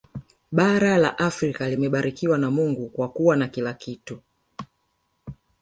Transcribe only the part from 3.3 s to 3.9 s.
na kila